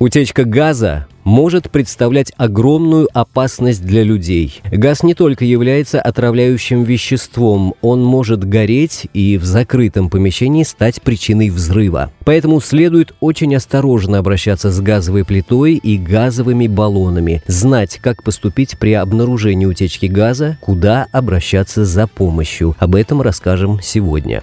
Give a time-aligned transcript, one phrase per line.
[0.00, 4.60] Утечка газа может представлять огромную опасность для людей.
[4.70, 11.48] Газ не только является отравляющим веществом, он может гореть и в закрытом помещении стать причиной
[11.50, 12.10] взрыва.
[12.24, 18.92] Поэтому следует очень осторожно обращаться с газовой плитой и газовыми баллонами, знать, как поступить при
[18.92, 22.76] обнаружении утечки газа, куда обращаться за помощью.
[22.78, 24.42] Об этом расскажем сегодня.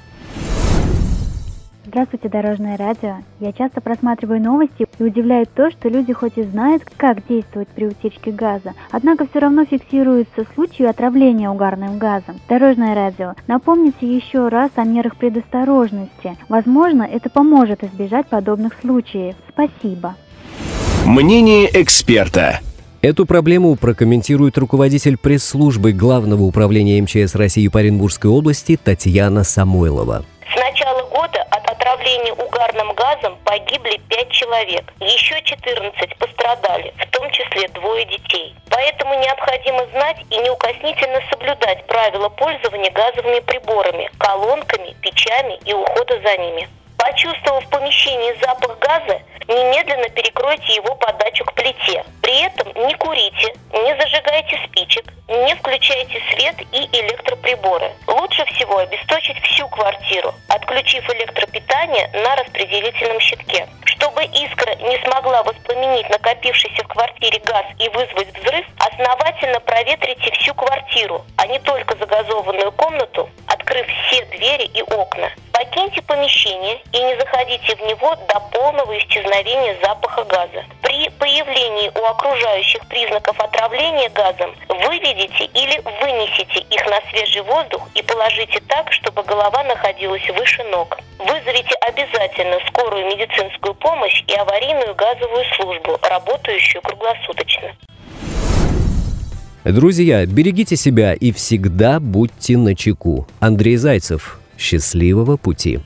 [1.91, 3.15] Здравствуйте, Дорожное радио.
[3.41, 7.87] Я часто просматриваю новости и удивляет то, что люди хоть и знают, как действовать при
[7.87, 12.39] утечке газа, однако все равно фиксируются случаи отравления угарным газом.
[12.47, 16.37] Дорожное радио, напомните еще раз о мерах предосторожности.
[16.47, 19.35] Возможно, это поможет избежать подобных случаев.
[19.49, 20.15] Спасибо.
[21.05, 22.61] Мнение эксперта.
[23.01, 30.23] Эту проблему прокомментирует руководитель пресс-службы Главного управления МЧС России по Оренбургской области Татьяна Самойлова.
[31.81, 34.93] С начала года от отравления угарным газом погибли 5 человек.
[34.99, 38.55] Еще 14 пострадали, в том числе двое детей.
[38.69, 46.37] Поэтому необходимо знать и неукоснительно соблюдать правила пользования газовыми приборами, колонками, печами и ухода за
[46.37, 46.69] ними.
[46.97, 52.03] Почувствовав в помещении запах газа, немедленно перекройте его подачу к плите.
[52.21, 56.87] При этом не курите, не зажигайте спичек, не включайте свет и
[57.61, 57.91] электроприборы.
[58.07, 63.67] Лучше всего обесточить всю квартиру, отключив электропитание на распределительном щитке.
[63.85, 70.53] Чтобы искра не смогла воспламенить накопившийся в квартире газ и вызвать взрыв, основательно проветрите всю
[70.53, 75.31] квартиру, а не только загазованную комнату, открыв все двери и окна.
[75.53, 80.65] Покиньте помещение и не заходите в него до полного исчезновения запаха газа.
[80.91, 88.03] При появлении у окружающих признаков отравления газом выведите или вынесите их на свежий воздух и
[88.03, 90.99] положите так, чтобы голова находилась выше ног.
[91.17, 97.71] Вызовите обязательно скорую медицинскую помощь и аварийную газовую службу, работающую круглосуточно.
[99.63, 103.29] Друзья, берегите себя и всегда будьте начеку.
[103.39, 104.41] Андрей Зайцев.
[104.57, 105.79] Счастливого пути.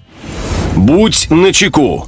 [0.75, 2.07] Будь начеку.